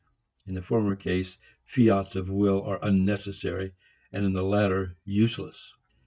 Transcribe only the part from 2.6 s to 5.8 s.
are unnecessary, and in the latter useless.